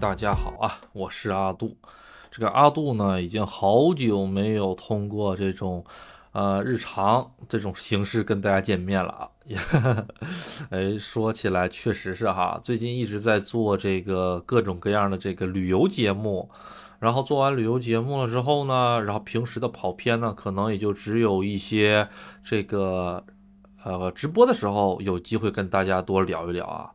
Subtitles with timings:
[0.00, 1.76] 大家好啊，我是阿杜。
[2.30, 5.84] 这个阿杜呢，已经好久没有通过这种，
[6.30, 9.28] 呃，日常这种形式跟大家见面了啊。
[10.70, 16.48] 哎，说起来确实是哈，最近一直在做这个各种各样的这个旅游节目，
[17.00, 22.08] 然后做完旅游节目了之后呢，然后平时的跑偏呢，可能也就只有一些
[22.44, 23.24] 这个，
[23.82, 26.92] 呃，直播的时候有机会跟大家多聊一聊啊。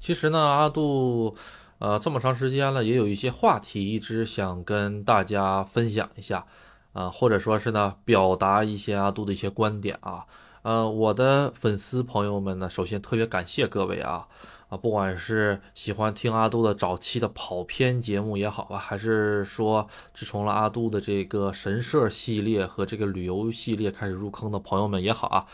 [0.00, 1.36] 其实呢，阿杜，
[1.80, 6.44] 呃，这么长时间了，也有一些话题一直想跟大家分享一下，
[6.92, 10.26] 啊，或者说是呢，表达一些阿杜的一些观点啊。
[10.60, 14.28] 呃，我的粉丝朋友们呢，首先特别感谢各位啊，
[14.68, 25.46] 啊，不管是喜欢听阿杜的早期的跑偏节目也好啊，还是说自从了阿杜的这个神社系列和这个旅游系列开始入坑的朋友们也好啊，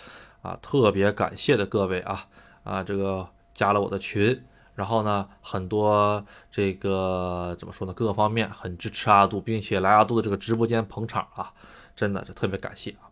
[0.43, 2.27] 啊，特别感谢的各位啊，
[2.65, 3.29] 啊，这个。
[3.57, 4.45] 加了我的群，
[4.77, 7.93] 然后呢，很多这个怎么说呢？
[7.95, 11.51] 各个方面很支持阿杜，并且来阿杜的这个直播间捧场啊，
[11.97, 13.09] 真的就特别感谢啊！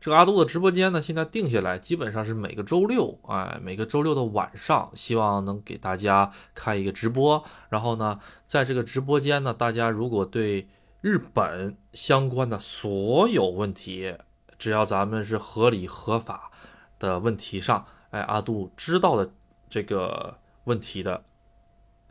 [0.00, 7.44] 这个阿杜的直播间呢，现在定下来基本上是每个周六，哎，每个周六的晚上，希望能给大家开一个直播。
[7.68, 10.68] 然后呢，在这个直播间呢，大家如果对
[11.00, 14.16] 日本相关的所有问题，
[14.56, 16.52] 只要咱们是合理合法
[17.00, 19.28] 的问题上，哎，阿杜知道的。
[19.72, 21.22] 这个问题的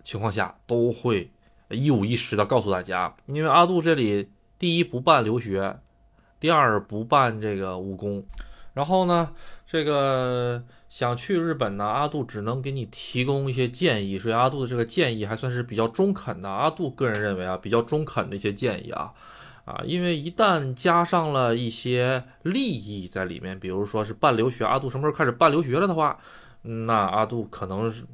[0.03, 1.31] 情况下，都会
[1.69, 3.15] 一五一十的告诉大家。
[3.27, 5.79] 因为阿杜这里第一不办留学，
[6.39, 8.23] 第二不办这个务工，
[8.73, 9.31] 然后呢，
[9.67, 14.17] 这个想去日本呢，阿杜只能给你提供一些建议。
[14.17, 16.49] 所以阿杜的这个建议还算是比较中肯的。
[16.49, 19.13] 阿杜个人认为啊，比较中肯的一些建议啊
[19.65, 26.17] 啊，因为一旦加上了一些利益在里面，比如说是办留学，阿杜什么时候开始办留学了的话。
[26.61, 28.05] 那阿杜可能是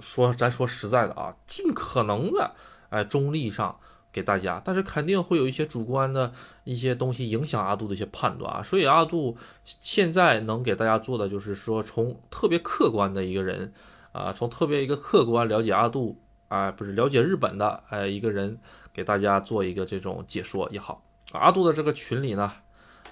[0.00, 2.52] 说，咱说实在的啊，尽可能的
[2.88, 3.78] 哎中立上
[4.10, 6.32] 给大家，但是肯定会有一些主观的
[6.64, 8.62] 一些东西影响阿杜的一些判断啊。
[8.62, 13.70] 所以阿杜现在能给大家做的就是说，从特别客观的一个人
[14.12, 18.58] 啊，从特别一个客观了解阿杜啊，不是了解日本的哎一个人，
[18.94, 21.04] 给大家做一个这种解说也好。
[21.32, 22.50] 阿杜的这个群里呢，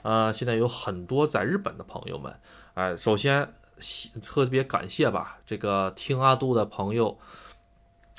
[0.01, 2.35] 呃，现在有很多在日本的朋友们，
[2.73, 3.53] 哎，首先。
[4.23, 7.19] 特别感谢吧，这个听阿杜的朋友，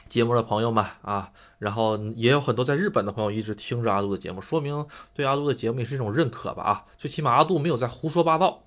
[0.10, 8.64] 节目的朋友们啊，然后也有很多在日本的朋友一直听着阿杜的节目，说明对阿杜的节目也是一种认可吧啊，最起码阿杜没有在胡说八道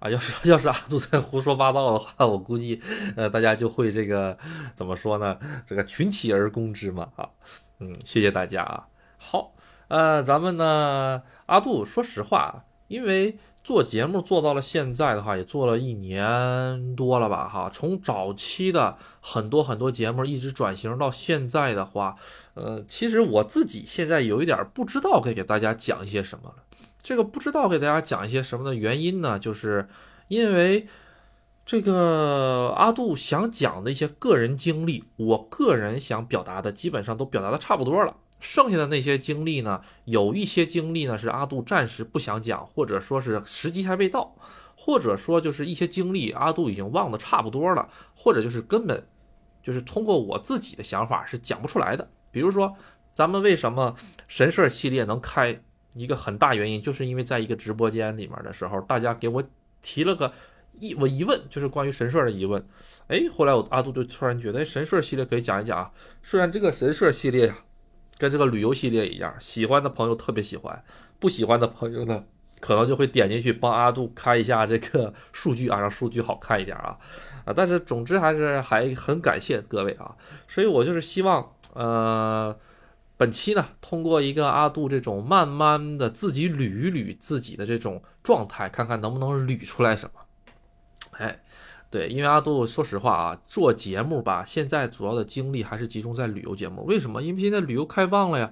[0.00, 2.82] 啊，要是要是阿杜在胡说八道的话，我估计
[3.16, 4.36] 呃大家就会这个
[4.74, 7.30] 怎么说呢，这个群起而攻之嘛啊，
[7.78, 9.54] 嗯，谢谢大家啊，好，
[9.88, 13.38] 呃，咱们呢，阿杜说实话，因为。
[13.64, 17.70] 做节目做到了现在的话，也做了一年多了吧，哈。
[17.72, 22.16] 从早期的很多很多节目一直转型到现在的话，
[22.54, 26.56] 呃，其实我自己现在有一点不知道该给大家讲一些什么了。
[27.00, 29.88] 这个不知道给大家讲一些什么的原因呢，就是
[30.28, 30.86] 因为
[31.64, 38.16] 这个阿杜想讲的一些个人经历，我个人想表达的基本上都表达的差不多了。
[38.42, 39.80] 剩下的那些经历呢？
[40.04, 44.34] 有一些经历呢是阿杜暂时不想讲，或者说是时机还未到，
[44.76, 49.06] 或者说就是一些经历阿杜已经忘得差不多了，或者就是根本
[49.62, 52.10] 就是通过我自己的想法是讲不出来的。
[52.32, 52.76] 比如说，
[53.14, 53.94] 咱们为什么
[54.26, 55.62] 神社系列能开
[55.94, 59.40] 一个很大原因，就是因为在一个直播间里面的时候，大家给我
[59.80, 60.32] 提了个
[60.80, 62.66] 疑我疑问，就是关于神社的疑问。
[63.06, 65.92] 哎，后来我阿杜就突然觉得，神社系列可以讲一讲啊。
[66.24, 67.56] 虽然这个神社系列呀。
[68.22, 70.84] 跟这个旅游系列一样，喜欢的朋友特别喜欢，
[71.18, 72.22] 不喜欢的朋友呢，
[72.60, 76.96] 可能就会点进去帮阿杜看一下这个 数据啊，让数据好看一点啊
[77.44, 77.52] 啊！
[77.52, 80.14] 但是总之还是还很感谢各位啊，
[80.46, 82.56] 所以我就是希望，呃，
[83.16, 90.20] 本期呢，通过一个阿杜这种慢慢的自己捋一捋自己的这种状态，看看能不能捋出来什么，
[91.18, 91.40] 哎。
[91.92, 96.82] 对，因为阿杜说实话啊，做节目吧，现在主要的精力还是集中在旅游节目。
[96.86, 97.20] 为什么？
[97.22, 98.50] 因为现在旅游开放了呀。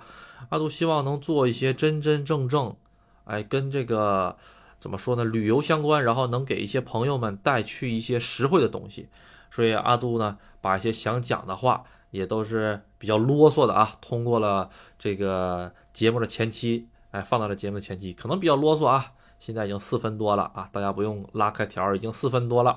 [0.50, 2.76] 阿杜希望能做一些真真正正，
[3.24, 4.36] 哎，跟这个
[4.78, 9.08] 怎么说呢，旅游相关，然后能给一些朋友们带去一些实惠的东西。
[9.50, 19.12] 所以阿杜呢，把一些想讲的话也都是比较啰嗦的啊，通过了这个节目的前期，哎，放到了节目的前期，可能比较啰嗦啊。
[19.40, 22.76] 现在已经四分多了啊，大家不用拉开条，已经四分多了。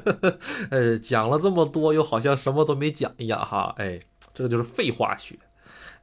[0.70, 3.74] 呃，讲了这么多，又好像什么都没讲一样哈。
[3.78, 3.98] 哎，
[4.34, 5.38] 这个就是废话学。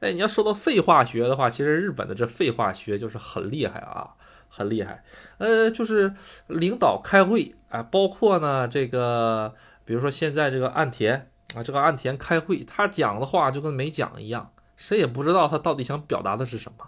[0.00, 4.10] 哎，你要说到废话学的话，其实日本的这废话学就是很厉害啊，
[4.48, 5.04] 很厉害。
[5.38, 6.12] 呃，就是
[6.48, 9.54] 领导开会啊，包括呢这个，
[9.84, 16.84] 比如说现在这个岸田啊，这个岸田开会，他讲的话就跟没讲一样，谁也不知道他到底想表达的是什么，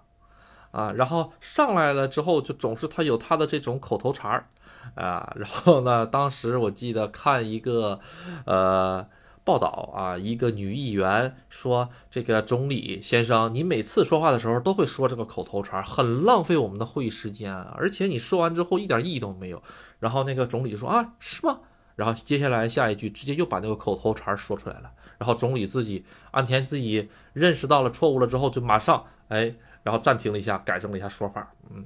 [0.77, 4.47] 啊，然后上来了之后，就总是他有他的这种口头禅儿，
[4.95, 7.99] 啊，然后呢，当时我记得看一个，
[8.45, 9.07] 呃。
[9.47, 19.63] 报道啊，一个女议员说：“这个总理先生，你每次说话的时候都会说这个口头禅，很浪费我们的会议时间，而且你说完之后一点意义都没有。”
[20.03, 21.61] 然后那个总理就说：“啊，是吗？”
[21.95, 24.91] 然后接下来下一句直接又把那个口头禅说出来了。
[25.17, 29.55] 然后总理自己安田自己认识到了错误了之后，就马上哎，
[29.87, 31.49] 然后暂停了一下，改正了一下说法。
[31.71, 31.85] 嗯，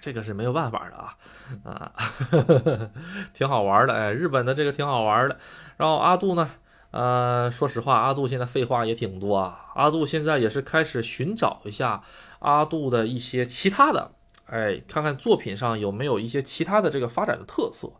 [0.00, 1.14] 这个是没有办法的啊
[1.62, 1.92] 啊，
[3.34, 5.36] 挺好玩的哎，日本的这个挺好玩的。
[5.76, 6.50] 然后阿杜呢？
[6.92, 9.66] 呃，说实话，阿杜现在废话也挺多啊。
[9.74, 12.02] 阿杜现在也是开始寻找一下
[12.38, 14.12] 阿杜的一些其他的，
[14.46, 17.92] 哎，看看作品上有没有一些其他的这个发展的特色。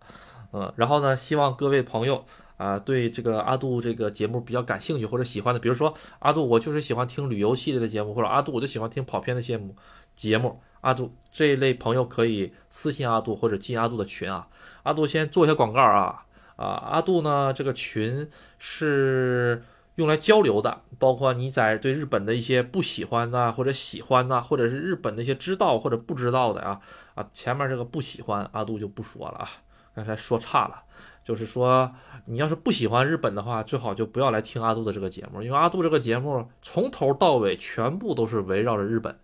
[0.55, 2.25] 嗯，然后呢，希望各位朋友
[2.61, 9.75] 啊，对这个阿杜这个节目比较感兴趣或者喜欢的，比如说阿杜，我就是喜欢听旅游系列的节目，或者阿杜我就喜欢听跑偏的节目。
[10.15, 14.47] 节目，阿杜这一类朋友可以私信阿杜或者进阿杜的群啊。
[14.83, 16.27] 阿杜先做一下广告啊。
[16.57, 17.51] 啊，阿杜呢？
[17.55, 18.29] 这个群
[18.59, 19.65] 是
[19.95, 26.79] 用来交流的，包括你在对日本的一些不喜欢呐，或者喜欢呐，或者是日本那些知道或者不知道的啊
[27.15, 29.49] 啊，前面这个不喜欢，阿杜就不说了啊，
[29.95, 30.83] 刚才说差了，
[31.31, 31.93] 就是说
[32.25, 39.17] 你要是不喜欢日本的话，最好就不要来听阿杜的这个节目，因为阿杜这个节目从头到尾全部都是围绕着日本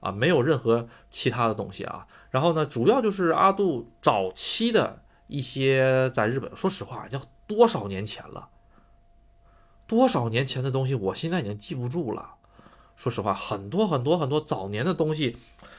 [0.00, 2.06] 啊，没有任何其他的东西啊。
[2.30, 5.02] 然后呢，主要就是阿杜早期的。
[5.28, 8.48] 一些在日本，说实话，要多少年前了？
[9.84, 12.36] 多少年前的东西，我现在已经记不住了。
[12.94, 15.36] 说实话，很多很多很多早年的东西，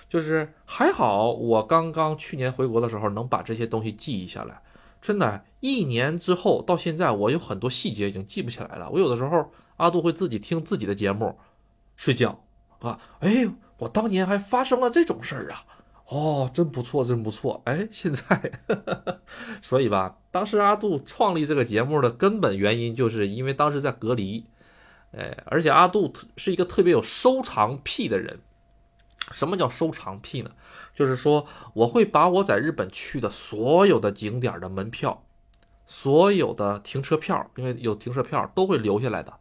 [0.10, 4.62] 就是还好，我刚刚去年回国的时候能把这些东西记忆下来。
[5.02, 8.90] 真的，一年之后到现在，我有很多细节已经记不起来了。
[8.90, 11.38] 我有的时候，阿杜会自己听自己的节目
[11.96, 12.44] 睡觉
[12.80, 13.00] 啊。
[13.20, 13.48] 哎，
[13.78, 15.64] 我当年还发生了这种事儿啊。
[16.10, 17.62] 哦，真不错，真不错！
[17.66, 18.52] 哎，现在，
[19.62, 24.46] 所以吧，当时阿杜创立这个节目的根本原因，就是因为当时在隔离，
[25.12, 28.40] 哎，而且阿杜是一个特别有收藏癖的人。
[29.32, 30.52] 什么叫收藏癖呢？
[30.94, 35.24] 就是说，我会把我在日本去的所有的景点的门票、
[35.86, 39.34] 所有的停车票，因为有停车票都会留下来的。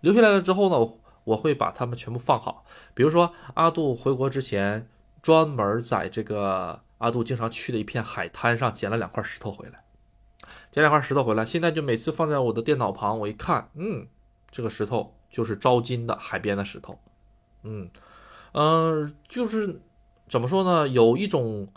[0.00, 0.92] 留下来了之后呢，
[1.24, 2.64] 我会把它们全部放好。
[2.94, 4.88] 比如说，阿杜回国之前。
[5.22, 9.82] 专门在这个阿杜经常去的一片海滩上捡了两块石头回来，
[10.70, 14.06] 捡两块石头回来，现在就每次放在我的电脑旁，我一看，嗯，
[14.52, 17.00] 这个石头就是招金的海边的石头，
[17.64, 17.90] 嗯，
[18.56, 19.82] 嗯，就是
[20.30, 21.68] 怎么说呢，有一种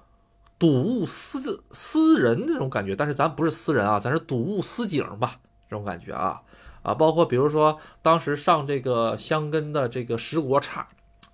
[0.58, 6.42] 睹物思思人那种感觉，但是咱不是思人啊，咱是睹物思景吧，这种感觉啊
[6.82, 10.88] 啊，包括比如说当时上这个香根的这个石国岔。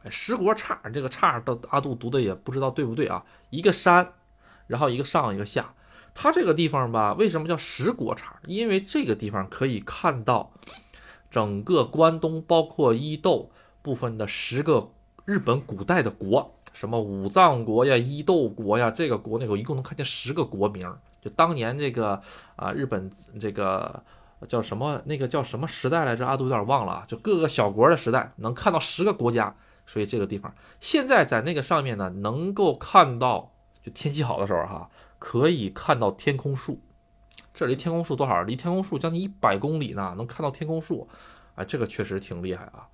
[0.07, 3.25] 十国岔，这个岔到阿杜读的也不知道对不对啊？
[3.49, 4.13] 一个山，
[4.67, 5.73] 然后一个上一个下，
[6.13, 8.39] 它这个地方吧，为什么叫十国岔？
[8.45, 10.51] 因为这个地方可以看到
[11.31, 13.49] 整个关东，包括伊豆
[13.81, 14.91] 部分的十个
[15.25, 20.95] 日本古代的国，什么武藏国呀、伊豆国呀，这个国那个一共能看见十个国名。
[21.19, 22.21] 就当年这个
[22.55, 24.03] 啊，日本这个
[24.47, 25.01] 叫什么？
[25.05, 26.27] 那个叫什么时代来着？
[26.27, 29.55] 阿杜有点忘了啊，就各个小国的时代，能看到十个国家。
[29.87, 36.79] 所以这个地方现在在那个上面呢，能够看到，就天气好的时候哈，可以看到天空树。
[37.51, 38.43] 这离天空树多少？
[38.43, 41.07] 离天空树将近一百公里呢，能看到天空树。
[41.55, 42.85] 哎，这个确实挺厉害啊。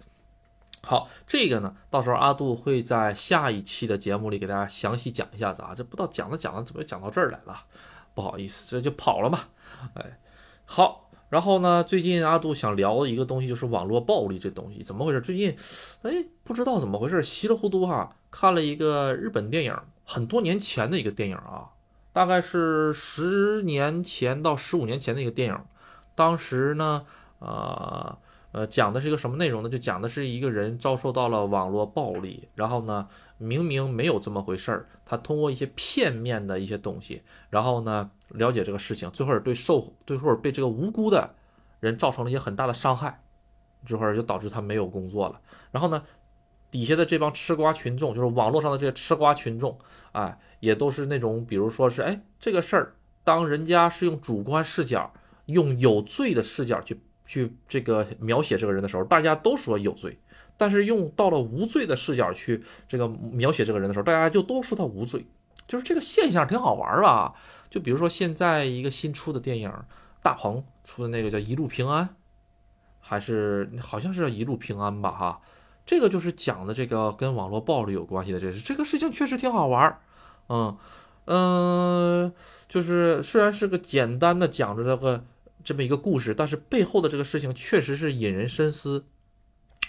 [0.83, 5.73] 好，这个呢，到时候阿杜会在下一期的节目里给大家详细讲一下子啊。
[5.75, 7.63] 这不知道讲着讲着怎么就讲到这儿来了？
[8.13, 9.39] 不好意思，这就跑了嘛。
[9.95, 10.19] 哎，
[10.65, 11.07] 好。
[11.29, 11.81] 然后呢？
[11.81, 15.21] 最近阿杜想聊一个东西就是网络暴力这东西怎么回事？
[15.21, 15.55] 最近，
[16.01, 16.11] 哎，
[16.43, 19.73] 不知道怎么回事，稀里糊涂哈看了一个日本电影，
[20.03, 21.69] 很多年前的一个电影啊，
[22.11, 25.57] 大概是十年前到十五年前的一个电影。
[26.15, 27.05] 当时呢，
[27.39, 28.17] 呃
[28.51, 29.69] 呃，讲的是一个什么内容呢？
[29.69, 38.11] 就讲的是一个人遭受到了网络暴力，然后呢，明明没有这么回事儿，他通过一些片面的一些东西，然后呢。
[38.35, 41.35] 了解这个事情，最后对受，最后被这个无辜的
[41.81, 43.21] 人造成了一些很大的伤害，
[43.85, 45.37] 这会儿就导致他没有工作了。
[45.69, 46.01] 然后呢，
[46.69, 49.77] 底下的这帮吃瓜群众，就是网络上的这些吃瓜群众，
[50.13, 55.11] 哎，也都是那种，比如说是，哎，这个事儿，当人家是用主观视角，
[55.47, 60.11] 用有罪的视角去去这个描写这个人的时候，大家都说有罪；
[60.57, 65.25] 但是用到了无罪的视角去这个描写这个人的时候，大家就都说他无罪。
[65.65, 67.33] 就是这个现象挺好玩吧？
[67.69, 69.71] 就比如说现在一个新出的电影，
[70.21, 72.03] 大鹏出的那个叫《一路平安》，
[72.99, 75.41] 还是好像是叫一路平安吧哈。
[75.85, 80.01] 这个就是讲的这个跟网络暴力有关系的这事，这个事情确实挺好玩儿，
[80.49, 80.77] 嗯
[81.25, 82.33] 嗯，
[82.67, 85.23] 就是虽然是个简单的讲着这个
[85.63, 89.05] 这么一个故事，但是背后的这个事情确实是引人深思。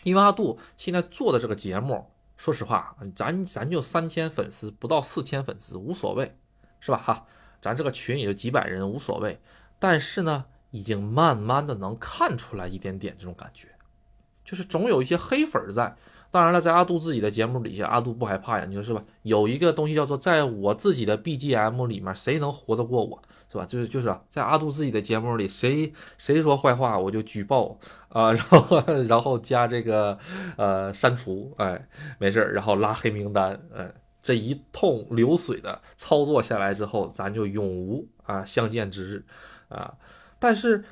[0.05, 2.05] 因为阿杜现在做的这个节目，
[2.37, 6.37] 说实话，咱咱就三千粉丝，不到四千粉丝无所谓，
[6.81, 7.26] 是吧哈？
[7.61, 9.41] 咱这个群也就几百人，无所谓。
[9.79, 13.69] 但是呢，已经慢慢的能看出来一点点这种感觉。
[14.45, 15.95] 就是总有一些黑粉在，
[16.33, 19.05] 当然了，在阿杜自己的节目底下，阿杜不害怕呀，你说是吧？
[19.23, 23.66] 有一个东西叫做在我自己的 BGM 里面，谁能活得过我，是吧？
[23.66, 27.78] 就是就是在阿杜自己的节目里，谁谁说坏话我就举报
[28.09, 30.18] 啊， 然后然后加这个
[30.56, 31.87] 呃删除，哎，
[32.18, 33.92] 没事儿然后拉黑名单，哎，
[34.23, 39.23] 这一通流水的操作下来之后，咱就永无啊相见之日
[39.68, 39.92] 啊。
[40.38, 40.82] 但是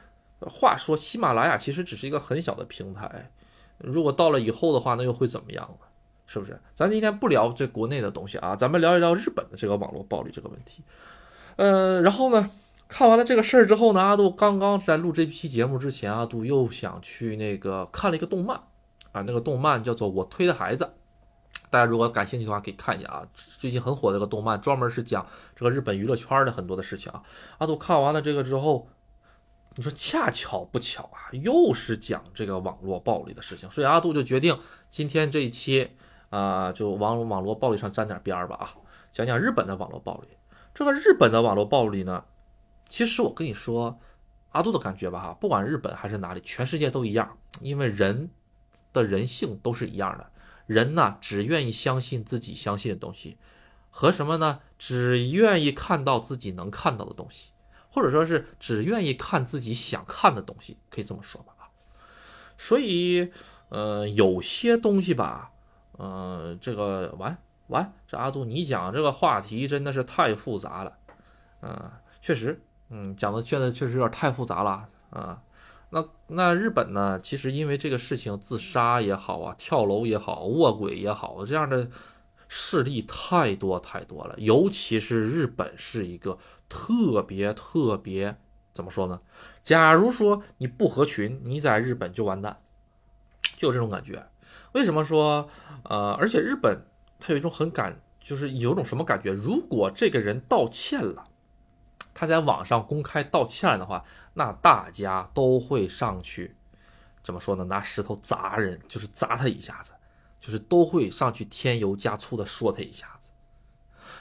[0.40, 3.32] 话说，喜马拉雅其实只是一个很小的平台。
[3.78, 5.86] 如果到了以后的话，那又会怎么样呢？
[6.26, 6.60] 是不是？
[6.76, 10.84] 咱今天不聊这国内的东西啊，咱们聊一聊日本的这个网络暴力这个问题。
[11.60, 12.50] 呃，然后呢，
[12.88, 18.58] 看完了这个事儿之后呢，阿杜刚刚在录这期节目之前，阿杜又想去那个看了一个动漫
[19.12, 20.84] 啊，那个动漫叫做《我推的孩子》，
[21.68, 27.22] 大家如果感兴趣的话可以看一下啊，最近很火的一个动漫，专门是讲这个日本娱乐圈的很多的事情啊。
[27.58, 28.88] 阿杜看完了这个之后。
[29.76, 34.58] 你说恰巧不巧啊，又是讲这个网络暴力的事情，所以阿杜就决定
[34.90, 35.88] 今天这一期
[36.28, 38.74] 啊，就往网络暴力上沾点边儿吧啊，
[39.12, 40.26] 讲讲日本的网络暴力。
[40.74, 42.24] 这个日本的网络暴力呢，
[42.86, 44.00] 其实我跟你说，
[44.50, 48.30] 阿杜的感觉吧哈，不管日本还是哪里，全世界都一样，因为人
[48.92, 50.30] 的人性都是一样的，
[50.66, 53.36] 人呢只愿意相信自己相信的东西，
[53.90, 54.60] 和什么呢？
[54.78, 57.50] 只愿意看到自己能看到的东西。
[57.92, 61.66] 或者说是只愿意看自己想看的东西，可以这么说吧啊。
[62.56, 63.32] 所以，
[63.68, 65.50] 呃，有些东西吧，
[65.98, 67.36] 呃，这个完
[67.70, 70.98] 完，这阿杜你讲这个话题真的是太复杂了，
[71.62, 75.42] 嗯，确实，嗯，讲的现在确实有点太复杂了啊。
[75.88, 81.88] 那那日本呢，其实因为这个事情，自杀也好啊，跳楼也好，卧轨也好，这样的
[82.46, 86.38] 事例太多太多了，尤其是日本是一个。
[86.72, 88.36] 特别特别
[88.72, 89.20] 怎么说呢？
[89.60, 92.58] 假如说你不合群，你在日本就完蛋，
[93.56, 94.24] 就有这种感觉。
[94.70, 95.50] 为什么说
[95.82, 96.12] 呃？
[96.12, 96.86] 而且日本
[97.20, 99.30] 他有一种很感，就是有种什么感觉？
[99.30, 101.24] 如果这个人道歉了，
[102.14, 106.56] 他在网上公开道歉了的话，那大家都会上去
[107.22, 107.64] 怎么说呢？
[107.64, 109.92] 拿石头砸人，就是砸他一下子，
[110.40, 113.30] 就是都会上去添油加醋的说他一下子。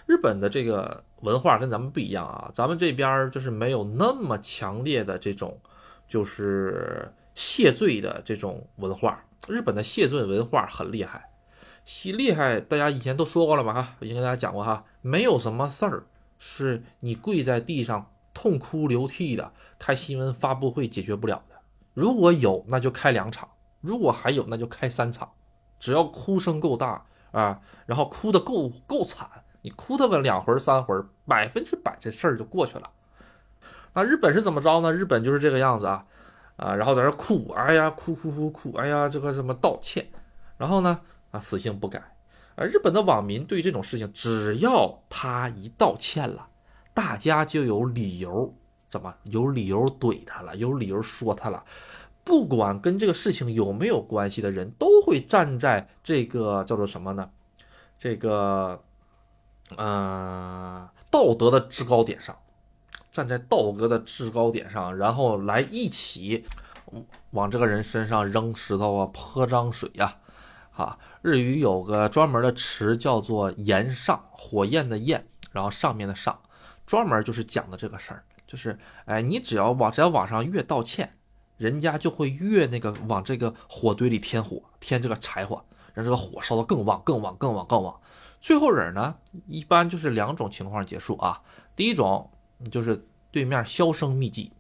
[0.05, 1.03] 日本的这个。
[1.21, 5.59] 文化跟咱们不一样啊，咱们这边就是没有那么强烈的这种，
[6.07, 9.21] 就是谢罪的这种文化。
[9.49, 11.28] 日本的谢罪文化很厉害，
[11.85, 16.03] 犀厉害，大家以前都说过了嘛哈，已经跟大家讲过哈，没有什么事儿
[16.37, 21.55] 是你跪在地上痛哭流涕的开新闻发布会解决不了的。
[21.93, 23.47] 如果有，那就开两场；
[23.81, 25.31] 如果还有，那就开三场。
[25.79, 29.27] 只要哭声够大啊，然后哭的够够惨。
[29.61, 30.95] 你哭他个两回三回，
[31.25, 32.89] 百分之百这事儿就过去了。
[33.93, 34.93] 那日本是怎么着呢？
[34.93, 36.05] 日本就是这个样子啊，
[36.55, 40.07] 啊，然后在这哭，哎呀，哭哭哭哭，哎呀，这个什么道歉，
[40.57, 42.01] 然后呢，啊，死性不改。
[42.55, 46.47] 而日本的网民对这种事情，只要他一道歉了，
[46.93, 48.53] 大家就有理由，
[48.89, 51.63] 怎么有理由怼他了，有理由说他了。
[52.23, 57.29] 不管跟这个事情有没有关系的人，都会站在这个叫做什么呢？
[57.97, 58.83] 这个。
[59.77, 62.35] 呃，道德的制高点上，
[63.11, 66.43] 站在道德的制高点上，然后来一起
[67.29, 70.17] 往这个人身上扔石头啊，泼脏水呀，
[70.71, 76.39] 啊，日语有个专门的词叫做“炎上”，火焰的焰，然后上面的上，
[76.85, 81.13] 专门就是讲的这个事儿，就是哎，你只要往在网上越道歉，
[81.57, 85.61] 人家就会越那个往这个火堆里添火，添这个柴火，
[85.93, 87.99] 让这个火烧得更旺、更旺、更旺、更旺。
[88.39, 89.13] 最后人呢，
[89.47, 91.41] 一般就是两种情况结束啊。
[91.75, 92.31] 第一种
[92.71, 94.53] 就是对面销声匿迹，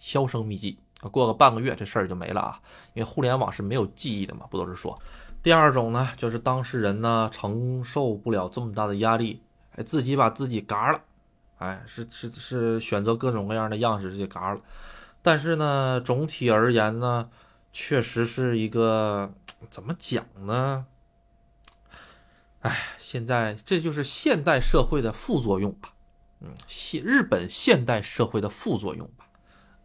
[0.00, 0.78] 销声匿迹，
[1.12, 2.58] 过个半个月这事儿就没了啊。
[2.94, 4.98] 因为互联网是没有记忆的嘛，不都是说。
[5.44, 9.42] 第二种呢，就是当事人呢承受不了这么大的压力，
[9.76, 11.02] 哎，自己把自己嘎了，
[11.58, 14.60] 哎，是是是选择各种各样的样式直接嘎了。
[15.20, 17.28] 但是呢，总体而言呢，
[17.74, 19.34] 确实是一个
[19.68, 20.86] 怎么讲呢？
[22.60, 25.92] 哎，现在这就是现代社会的副作用吧？
[26.40, 29.26] 嗯，现日本现代社会的副作用吧？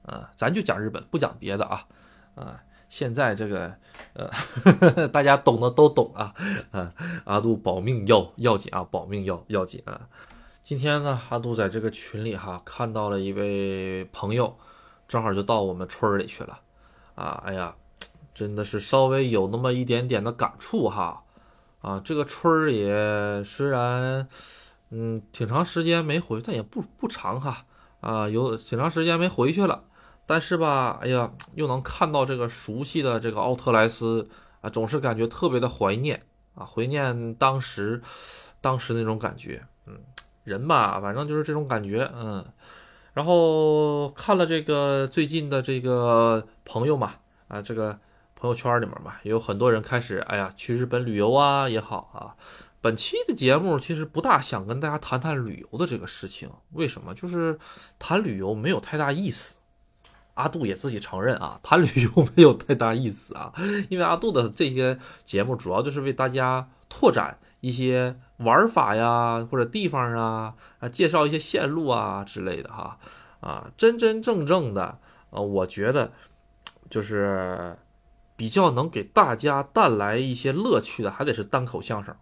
[0.03, 1.85] 呃，咱就讲日本，不讲别的啊。
[2.35, 2.57] 呃，
[2.89, 3.72] 现在这个
[4.13, 6.34] 呃， 大家懂的都懂啊，
[6.72, 6.91] 啊，
[7.24, 10.10] 阿杜保命要要紧啊，保命要要紧啊。
[10.63, 14.58] 今天呢，阿杜在这个群里哈看到了一位朋友，
[15.08, 16.60] 正好就到我们村里去了
[17.15, 17.75] 啊，哎呀，
[18.34, 21.24] 真的是稍微有那么一点点的感触哈
[21.81, 24.27] 啊，这个村儿也虽然
[24.89, 27.65] 嗯挺长时间没回，但也不不长哈
[28.01, 29.84] 啊，有挺长时间没回去了。
[30.29, 34.29] 但是吧，哎呀，又能看到这个熟悉的这个奥特莱斯
[34.62, 36.21] 啊，总是感觉特别的怀念
[36.53, 38.00] 啊，怀念当时，
[38.62, 39.63] 当时那种感觉。
[39.88, 39.98] 嗯，
[40.43, 42.07] 人吧，反正就是这种感觉。
[42.13, 42.45] 嗯，
[43.13, 47.13] 然后看了这个最近的这个朋友嘛，
[47.48, 47.98] 啊，这个
[48.36, 52.38] 朋友圈里面嘛，也有很多人开始，哎呀，去日本旅游啊也好啊。
[52.81, 57.15] 本期的节目其实不大想跟大家谈谈旅游的这个事情，为什么？
[57.15, 57.57] 就是
[57.98, 59.55] 谈旅游没有太大意思。
[60.39, 63.53] 阿杜也自己承认啊，谈 旅游没有太大意思啊，
[63.89, 72.98] 因为阿杜的这些节目主要就是为大家拓展一些玩法呀，或者地方啊，啊，介绍一些线路啊之类的哈，
[73.41, 74.98] 啊，真真正正的，
[75.31, 76.13] 呃，我觉得
[76.89, 77.77] 就是
[78.38, 82.15] 比较能给大家带来一些乐趣的，还得是单口相声，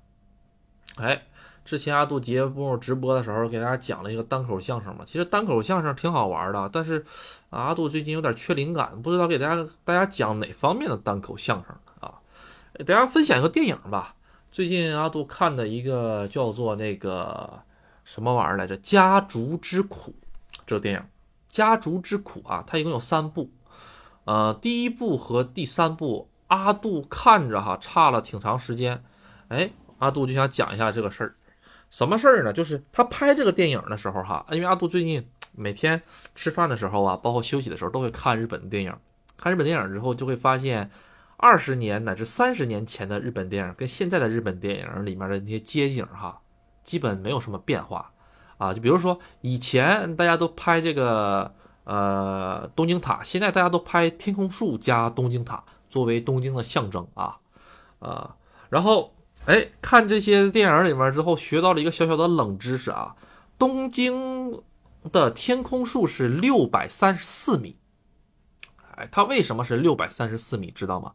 [0.97, 1.27] 哎。
[1.67, 5.03] 之前阿杜节目直播的时候，给大家讲了一个单口相声嘛。
[5.05, 7.05] 其实单口相声挺好玩的，但是
[7.49, 12.13] 阿杜最近有点缺灵感，不知道给大家大家讲哪方面的单口相声啊？
[12.73, 14.15] 给大家分享一个电影吧。
[14.49, 17.59] 最近阿杜看的一个叫做那个
[18.05, 20.15] 什么玩意儿来着，《家族之苦》
[20.65, 21.01] 这个电影，
[21.49, 23.51] 《家族之苦》啊，它一共有三部，
[24.23, 29.03] 呃，第一部和第三部阿杜看着哈差了挺长时间，
[29.49, 31.35] 哎，阿杜就想讲一下这个事儿。
[31.89, 32.51] 什么事儿呢？
[32.51, 36.01] 就是他拍这个电影的时候，哈，因为阿杜最近每天
[36.35, 38.93] 吃饭的时候啊，包括休息的时候，都会看日本的电影。
[39.37, 40.91] 看日本电影之后，就会发现
[41.37, 46.41] 二十年乃至三十年前的日本电影跟现在的日本电影里面的那些街景，哈，
[46.83, 48.11] 基本没有什么变化
[48.57, 48.73] 啊。
[48.73, 51.53] 就比如说以前大家都拍这个
[51.85, 57.37] 呃东京塔，现在大家都拍天空树加东京塔作为东京的象征啊
[57.99, 58.35] 啊，
[58.69, 59.13] 然后。
[59.47, 63.15] 哎，看这些电影里面之后，学到了一个小小的冷知识啊！
[63.57, 64.61] 东京
[65.09, 67.77] 的天空树是六百三十四米。
[68.97, 70.69] 哎，它为什么是六百三十四米？
[70.71, 71.13] 知道吗？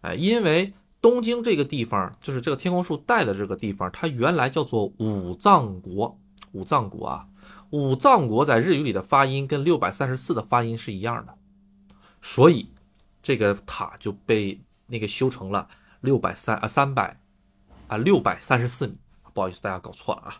[0.00, 6.18] 哎，因为东京这个地方，就是这个天空树带的这个地方，它原来叫做五藏国。
[6.50, 7.28] 五藏国啊，
[7.70, 11.32] 五藏国在日语里的发音跟六百三十四的发音是一样的，
[12.20, 12.68] 所以
[13.22, 15.68] 这个塔就被那个修成了
[16.00, 17.16] 六百三啊三百。
[17.90, 18.96] 啊，六百三十四米，
[19.34, 20.30] 不好意思，大家搞错了啊，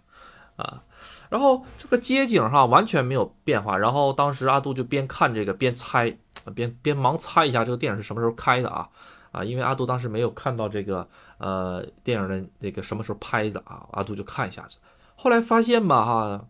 [0.55, 0.83] 啊，
[1.29, 6.17] 然后这个街景哈完全没有变化，然后当时阿杜就边看这个边猜，
[6.55, 8.89] 边边盲猜一下这个电影是什么时候开的啊，
[9.33, 11.09] 啊，因为阿杜当时没有看到这个
[11.39, 14.77] 呃电影的那个什么时候拍的啊，阿杜就看一下子，
[15.17, 16.45] 后来发现吧哈，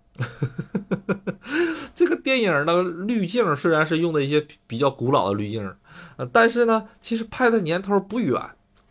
[1.96, 5.74] 这个电影的滤镜虽然是用的一些比较古老的滤镜，
[6.18, 8.38] 呃，但是呢，其实拍的年头不远。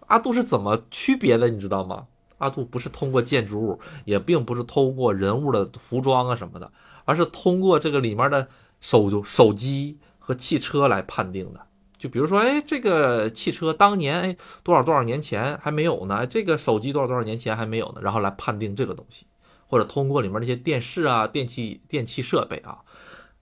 [0.09, 1.49] 阿杜是怎么区别的？
[1.49, 2.05] 你知道吗？
[2.39, 6.71] 阿杜不是通过建筑物，也并不是通过人物的服装啊什么的，
[7.03, 8.47] 而是通过这个里面的
[8.79, 11.59] 手手机和汽车来判定的。
[11.97, 16.25] 就比如说，哎，这个汽车当年哎多少多少年前还没有呢？
[16.25, 17.99] 这个手机多少多少年前还没有呢？
[18.01, 19.25] 然后来判定这个东西，
[19.67, 22.79] 或者通过里面那些电视啊、电器、电器设备啊。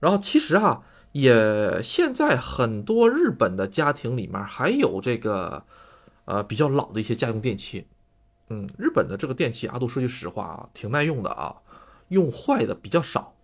[0.00, 5.64] 然后其实哈，也现在很多日本的家庭里面还有这个。
[6.28, 7.86] 呃，比较老的一些家用电器，
[8.50, 11.56] 嗯，日本的这个电器，阿杜说句实话啊，挺耐用的啊，
[12.08, 13.34] 用坏的比较少，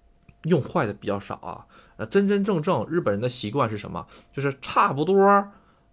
[0.42, 1.66] 用坏的比较少啊。
[1.96, 4.06] 呃，真真正正日本人的习惯是什么？
[4.34, 5.18] 就是差不多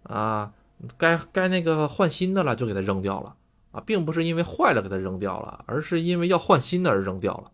[0.02, 0.52] 啊，
[0.98, 3.34] 该该那个换新的了就给它扔掉了
[3.70, 7.50] 啊，并不是因为坏了给它扔掉了，而是因为要换新的而扔掉了。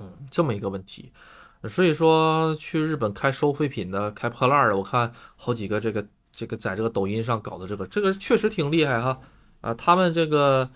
[0.00, 1.12] 嗯，这么一个问题。
[1.68, 6.06] 所以说去日本开收废品的、开破烂的，我看好几个这个。
[6.40, 9.18] 这个在这个抖音上搞的这个，这个确实挺厉害哈，
[9.60, 10.70] 啊，他们这个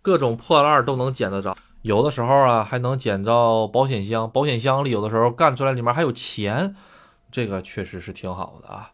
[0.00, 6.76] 各种破烂都能捡得着，有的时候啊还能捡着保险箱，保险箱里有的时候干出来里面还有钱，
[7.32, 8.92] 这个确实是挺好的啊。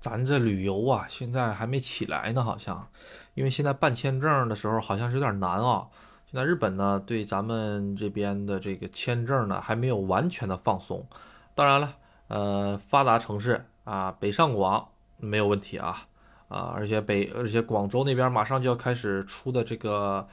[0.00, 2.86] 咱这旅游啊现在还没起来呢，好像，
[3.32, 5.86] 因为现在办签证的时候好像是有点难啊。
[6.30, 11.06] 现在日本呢对咱们这边的这个签证呢还没有完全的放松，
[11.54, 11.94] 当然了，
[12.28, 14.88] 呃，发达城市啊，北上广。
[15.24, 16.06] 没有问题啊，
[16.48, 20.26] 啊，而且北，而且广州那边马上就要开始出的这个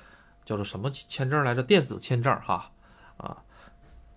[0.43, 1.63] 叫做什么签证来着？
[1.63, 2.71] 电子签证哈，
[3.17, 3.38] 啊，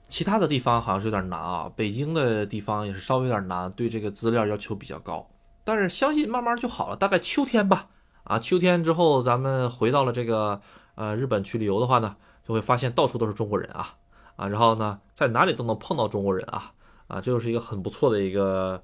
[0.08, 1.70] 其他的地方好像是有点难啊。
[1.74, 5.28] 北京的地方也是稍微有点难，对这个资料要求比较高
[5.64, 7.88] 但是相信慢慢就好了，大概秋天吧。
[8.24, 10.60] 啊，秋天之后咱们回到了这个
[10.94, 13.96] 呃日本去旅游的话呢，就会发现到处都是中国人啊
[14.37, 16.72] 啊，然后呢在哪里都能碰到中国人啊
[17.06, 18.82] 啊，这就是一个很不错的一个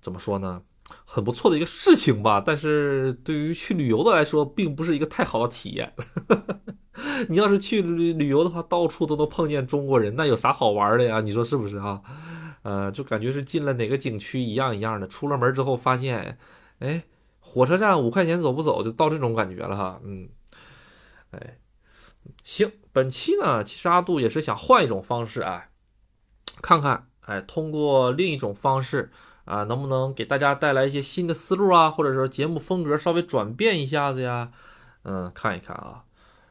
[0.00, 0.60] 怎么说呢？
[1.04, 2.42] 很不错的一个事情吧。
[2.44, 5.92] 但是对于去旅游的来说，并不是一个太好的体验。
[7.28, 11.20] 你要是去旅旅游的话，到处都能碰见中国人，那有啥好玩的呀？
[11.20, 12.00] 你说是不是啊？
[12.62, 15.06] 呃，就感觉是进了哪个景区一样一样的。
[15.06, 16.38] 出了门之后发现，
[16.80, 17.04] 哎，
[17.38, 20.00] 火车站五块钱走不走，就到这种感觉了哈。
[20.04, 20.28] 嗯，
[21.30, 21.58] 哎，
[22.44, 25.68] 行，本期呢，其实阿杜也是想换一种方式哎，
[26.60, 29.12] 看看哎，通过另一种方式
[29.46, 34.50] 啊，能不能给大家带来一些新的思路啊，或者说节目风格稍微转变一下子呀？
[35.04, 36.04] 嗯，看一看啊。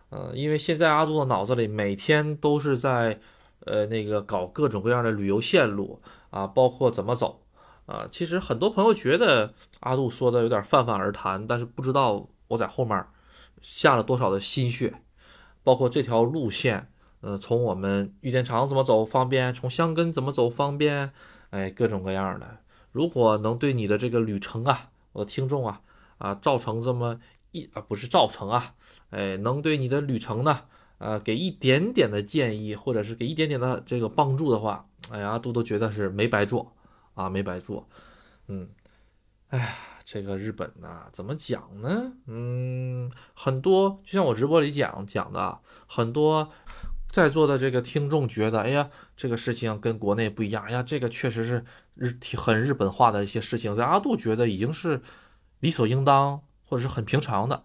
[0.10, 3.20] 呃，因为现在阿杜的脑子里每天都是在，
[3.66, 7.42] 呃，那个搞各种各样的旅游线路啊，包括怎么走
[7.86, 8.08] 啊。
[8.12, 13.06] 其实很多朋友觉得阿杜说的有点泛泛而谈，但是不知道我在后面
[13.62, 15.02] 下了多少的心血。
[15.64, 16.88] 包括这条路线，
[17.22, 21.12] 呃，从我们玉田厂怎么走方便，从香根怎么走方便，
[21.50, 22.58] 哎，各种各样的。
[22.96, 25.82] 如果能对你的这个旅程啊，我的听众啊，
[26.18, 27.20] 啊，造成这么。
[27.52, 28.76] 一啊不是造成啊，
[29.12, 30.64] 哎，能对你的旅程呢，
[30.98, 36.74] 呃，给一点点的建议，或者是给一点点的这个帮助的话，哎呀，阿杜都觉得是没白做
[37.14, 37.88] 啊，没白做。
[38.48, 38.68] 嗯，
[39.48, 39.70] 哎呀，
[40.04, 42.12] 这个日本呢，怎么讲呢？
[42.28, 46.52] 嗯，很多就像我直播里讲讲的，很多
[47.08, 51.64] 在座的这个听众觉得，哎呀，这个事情跟国内不一样，哎呀，这个确实是
[51.96, 55.02] 日很日本化的一些事情，在阿杜觉得已经是
[55.60, 56.42] 理所应当。
[56.68, 57.64] 或者是很平常的，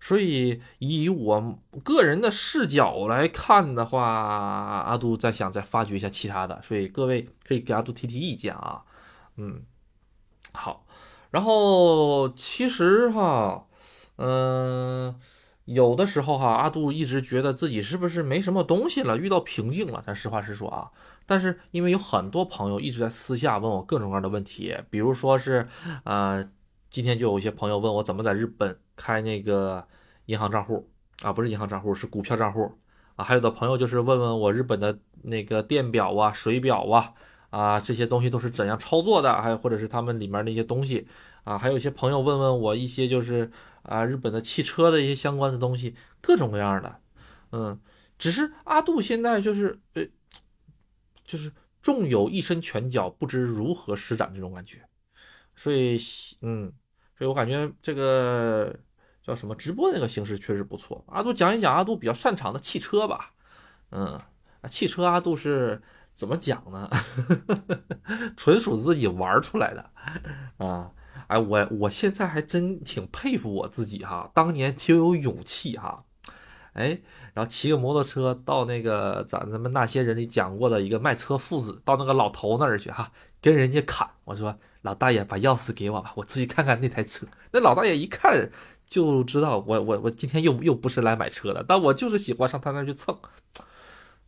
[0.00, 8.82] 所以以我个人的视角来看的话，阿杜在想再发掘一下其他的，所以各位可以给阿杜提提意见啊。
[9.36, 9.62] 嗯，
[10.52, 10.84] 好，
[11.30, 13.68] 然后其实哈，
[14.16, 15.14] 嗯，
[15.66, 20.02] 有的时候哈，阿杜一直觉得自己是不是没什么东西了，遇到瓶颈了。
[20.04, 20.90] 咱实话实说啊，
[21.30, 25.68] 但是因为有很多朋友一直在私下问我各种各样的问题，比如说是，
[26.02, 26.50] 呃。
[26.92, 29.86] 今天就有一些朋友问我怎么在日本开那个
[30.26, 30.90] 银行账户
[31.22, 32.68] 啊，不是银行账户，是股票账户
[33.14, 33.24] 啊。
[33.24, 37.14] 还有的朋友就是问问我日本的那个电表啊、水表啊
[37.50, 41.06] 啊这些东西都是怎样操作的，还有或者是他们里面的一些东西
[41.44, 41.56] 啊。
[41.56, 43.48] 还有一些朋友问问我一些就是
[43.82, 46.98] 啊日本的汽车的一些相关的东西，各种各样的。
[47.52, 47.78] 嗯，
[48.18, 50.02] 只是阿杜现在就是呃，
[51.30, 54.84] 就是纵有一身拳脚，不知如何施展这种感觉，
[55.54, 55.98] 所以
[56.40, 56.72] 嗯。
[57.16, 58.74] 所以我感觉这个
[59.22, 61.04] 叫什么直播那个形式确实不错。
[61.08, 63.34] 阿杜讲一讲阿杜比较擅长的汽车吧。
[63.90, 64.18] 嗯，
[64.70, 65.82] 汽车阿杜是
[66.14, 66.88] 怎么讲呢？
[68.38, 69.90] 纯属自己玩出来的
[70.56, 70.90] 啊！
[71.26, 76.02] 哎，我我现在还真挺佩服我自己哈，当年挺有勇气哈。
[76.72, 77.00] 哎，
[77.34, 83.10] 然后骑个摩托车到那个咱咱们那些人里讲过的一个卖车父子，到那个老头那儿去哈，
[83.42, 84.08] 跟人家砍。
[84.24, 87.26] 我说老大爷把钥匙给我吧，我出去看看那台车。
[87.52, 88.50] 那老大爷一看
[88.86, 93.16] 就知道我我我今天又又不是来买车的，但我就是喜欢上他那儿去蹭。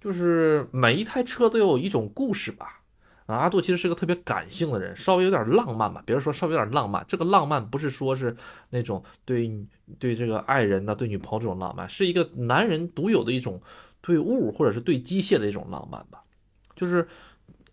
[0.01, 2.82] 就是每一台车都有一种故事吧。
[3.27, 6.03] 啊阿杜其实是个特别感性的人，稍微有点浪漫吧。
[6.05, 8.37] 别人说稍微有点浪漫，这个浪漫不是说是
[8.71, 9.51] 那种对
[9.99, 13.61] 对这个爱人呢、对女朋友这种浪漫，是一个男人独有的一种
[14.01, 16.23] 对物或者是对机械的一种浪漫吧。
[16.75, 17.07] 就是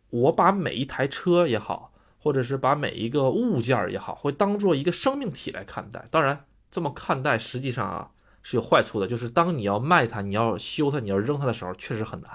[0.10, 6.08] 我把每一台车也好，或者是把每一个物件也好，会当做一个生命体来看待。
[6.12, 8.12] 当然，这么看待实际上啊
[8.44, 12.32] 是有坏处的，就是当你要卖它、你要修它、你要扔它的时候，确实很难。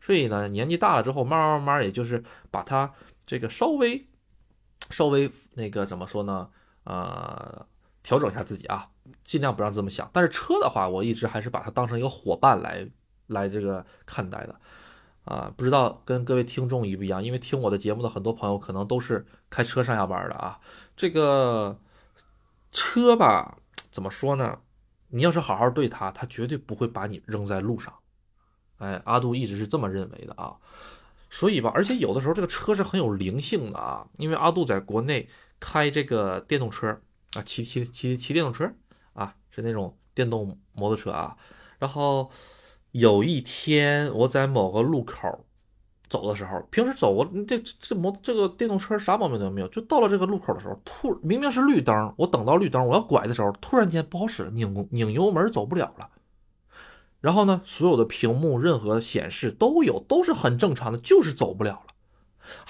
[0.00, 2.92] 所以呢，年纪大了之后，慢慢慢慢，也就是把它
[3.26, 4.06] 这个稍微
[4.90, 6.48] 稍微那个怎么说呢？
[6.84, 7.66] 呃，
[8.02, 8.88] 调整一下自己啊，
[9.24, 10.08] 尽量不让这么想。
[10.12, 12.88] 但是车的话，我一直还是把它当成一个伙伴来
[13.26, 14.58] 来这个看待的
[15.24, 15.52] 啊。
[15.54, 17.22] 不知道跟各位听众一不一样？
[17.22, 20.58] 因为听我的节目的很多朋友可能都是开车上下班的啊。
[20.96, 21.78] 这个
[22.72, 23.58] 车吧，
[23.90, 24.60] 怎么说呢？
[25.08, 27.92] 你要是好好对它，它绝对不会把你扔在路上。
[28.78, 30.56] 哎，阿杜一直是这么认为的啊，
[31.30, 35.28] 所以吧，而且有的时候这个车是很有灵性的啊，因为阿杜在国内
[35.60, 36.88] 开这个电动车
[37.34, 38.72] 啊，骑骑骑骑电动车
[39.12, 41.36] 啊，是那种电动摩托车啊。
[41.78, 42.30] 然后
[42.92, 45.44] 有一天我在某个路口
[46.08, 56.08] 走的时候，平时走我这这摩这个电动车啥毛病都没有，就到了这个路口的时候，突明明是绿灯，我等到绿灯我要拐的时候，突然间不好使了，拧拧油门走不了了。
[57.20, 61.94] 然后呢，所有的屏幕任何显示都有，都是很正常的，就是走不了了。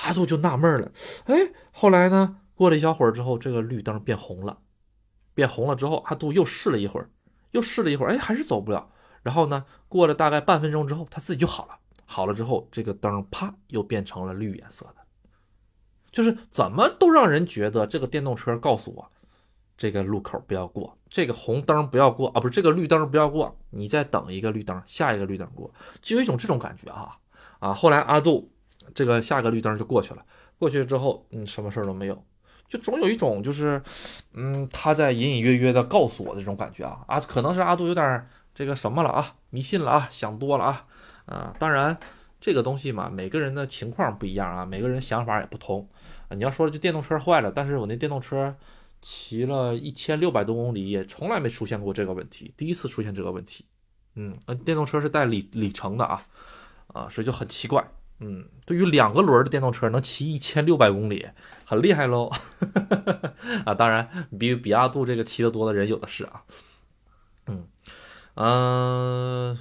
[0.04, 0.90] 阿杜就纳闷了，
[1.26, 4.58] 哎，后来呢，过了一小会儿之后，这个绿灯变红了，
[5.34, 7.10] 变红了之后，阿杜又试了一会儿，
[7.50, 8.90] 又试了一会儿，哎，还是走不了。
[9.22, 11.78] 然后呢，过了大概半分钟之后，它自己就好了。
[12.06, 15.02] 好了之后，这个灯啪又变成了绿颜色的，
[16.10, 19.12] 就是怎么都让人觉得这个电动车告诉我，
[19.78, 27.16] 这个路口不要过，这个红灯不要过啊，不是这个绿灯不要过，你再等一个绿灯，下一个绿灯过，就有一种这种感觉啊
[27.60, 27.72] 啊！
[27.72, 28.50] 后来阿杜
[28.94, 30.22] 这个下个绿灯就过去了，
[30.58, 32.24] 过去之后，嗯，什么事儿都没有，
[32.68, 33.80] 就总有一种就是，
[34.34, 40.84] 嗯，他在隐隐约约的告诉我这种感觉啊啊，可能是阿杜有点这个什么了啊，迷信了啊，想多了啊。
[41.26, 41.94] 啊，当然，
[42.40, 45.86] 这个东西嘛，每个人的情况不一样啊，每个人想法也不同
[46.28, 46.34] 啊。
[46.34, 48.56] 你要说就电动车坏了，但是我那电动车
[49.00, 53.64] 骑了一千六百多公里，也从来没出现过这个问题，第一次出现这个问题。
[54.14, 56.26] 嗯，那电动车是带里里程的啊，
[56.88, 57.86] 啊，所以就很奇怪。
[58.20, 61.28] 嗯，对于两个轮的电动车能骑一千六百公里，
[61.64, 62.30] 很厉害喽。
[63.64, 66.42] 啊，当然比比亚杜这个骑得多的人有的是啊。
[67.46, 67.66] 嗯，
[68.34, 69.58] 嗯。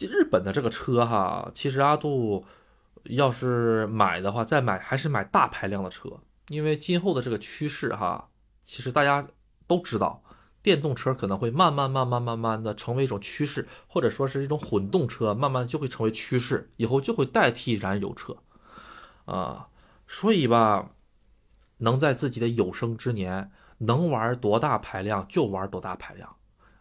[0.00, 2.44] 日本的这个车哈，其实阿杜
[3.04, 6.10] 要是买的话，再买还是买大排量的车，
[6.48, 8.28] 因为今后的这个趋势哈，
[8.64, 9.28] 其实大家
[9.66, 10.22] 都知道，
[10.62, 18.36] 电动车可能会慢慢慢慢慢慢的成为一种趋势，或者说是一种混动车，慢慢就会成为趋势，以后就会代替燃油车
[19.26, 19.68] 啊。
[20.08, 20.90] 所以吧，
[21.78, 26.34] 能在自己的有生之年能玩多大排量就玩多大排量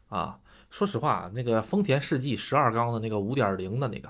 [0.08, 0.40] 啊。
[0.70, 4.10] 说实话，那个丰田世纪十二缸的那个五点零的那个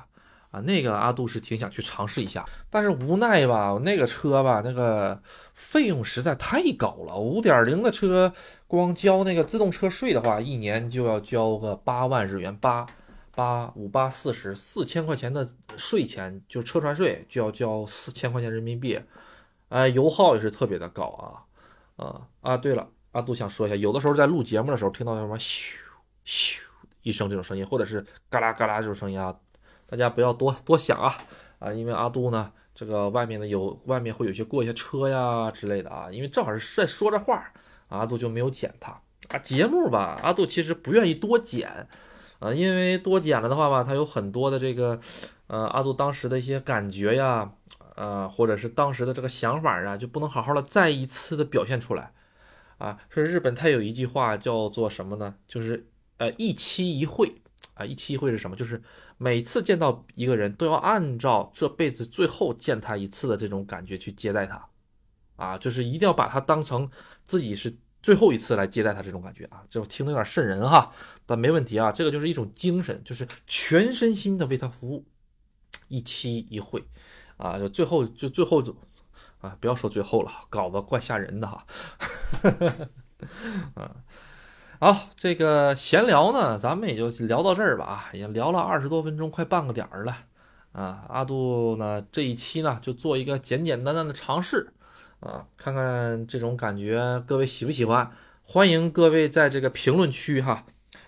[0.54, 5.20] 啊，那个阿杜是挺想去尝试一下，但是无奈吧，那个车吧，那个
[5.56, 7.18] 费用实在太高了。
[7.18, 8.32] 五点零的车，
[8.68, 12.86] 光交那个自动车税的话，一年就要交个八万日元，八
[13.34, 19.00] 八五八四十四千块钱的税钱，就车船税就要交四千块钱人民币，
[19.70, 21.46] 哎，油耗也是特别的高
[21.98, 25.80] 啊，啊啊，对了，阿杜想说一下，有的时候在录节目的时候听到什么咻。
[26.26, 26.60] 咻
[27.02, 29.36] 一声这种声音，或者是嘎啦嘎啦这种声音啊，
[29.94, 31.16] 大家不要多多想啊
[31.60, 37.54] 啊，因为阿杜呢，这个外面呢有外面会有些过一些车呀之类的啊，因为正好是在说着话，
[37.90, 39.38] 阿杜就没有剪它啊。
[39.38, 41.70] 节目吧，阿杜其实不愿意多剪
[42.40, 45.00] 啊，因为多剪了的话吧，它有很多的这个
[45.46, 47.52] 呃阿杜当时的一些感觉呀，
[47.94, 52.12] 呃或者是当时的这个想法啊，就不能好好的再一次的表现出来
[52.80, 52.98] 啊。
[53.10, 55.36] 说日本它有一句话叫做什么呢？
[55.48, 55.86] 就是。
[56.18, 57.42] 呃，一期一会
[57.76, 58.56] 啊，一期一会是什么？
[58.56, 58.82] 就是
[59.18, 64.68] 每次见到一个人都要按照这辈子最后见他一次的这种感觉去接待他，
[65.36, 66.90] 啊，就是一定要把他当成
[67.24, 70.94] 自己是最后一次来接待他这种感觉啊，这听得有点瘆人哈，
[71.26, 75.06] 但没问题啊，这个就是一种精神，就是全身心的为他服务，
[75.88, 76.84] 一期一会，
[77.38, 78.76] 啊，就最后就最后就
[79.42, 81.66] 啊，不要说最后了，搞得怪吓人的哈，
[83.74, 83.96] 啊。
[84.84, 90.18] 好，这个闲聊呢，咱们也就聊到这儿吧啊，也聊了二十多分钟，快半个点儿了
[90.74, 91.06] 啊。
[91.08, 94.74] 阿杜呢，这一期呢就做一个简简单单的尝试
[95.22, 98.12] 啊，看看这种感觉各位喜不喜欢？
[98.44, 100.66] 欢迎各位在这个评论区哈，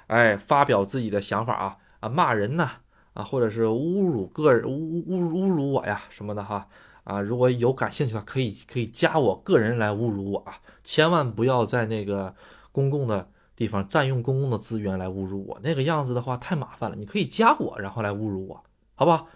[0.07, 2.71] 哎，发表自己的想法啊啊，骂人呢
[3.13, 6.69] 啊，或者是侮辱个人侮侮侮辱我呀什么的哈
[7.03, 12.33] 啊，如果有感兴趣的可以可以加我个人来侮辱我啊，千万不要在那个
[12.71, 13.27] 公共的。
[13.55, 16.95] 地方占用公共的资源来侮辱我，那个样子的话太麻烦了。
[16.95, 18.63] 你可以加我，然后来侮辱我，
[18.95, 19.27] 好不好？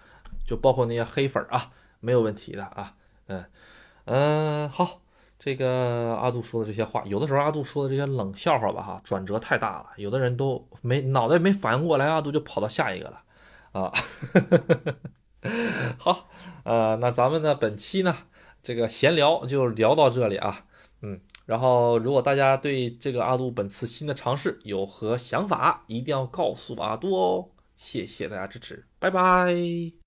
[0.46, 2.96] 就包括那些黑粉啊，没有问题的啊。
[3.28, 3.46] 嗯
[4.06, 5.02] 嗯，好，
[5.38, 13.22] 这个阿杜说的这些话，有的时候阿杜说的这些冷笑话吧，哈，转折太大了，有的人都没脑袋没反应过来，阿杜就跑到下一个了
[13.72, 13.94] 啊。
[15.98, 16.28] 好，
[16.64, 18.14] 呃，那咱们呢，本期呢，
[18.62, 20.66] 这个闲聊就聊到这里啊，
[21.02, 21.22] 嗯。
[21.50, 27.50] 然后，如果大家对这个阿杜本次新的尝试有何想法，一定要告诉阿杜哦。
[27.76, 29.99] 谢谢大家支持，拜拜。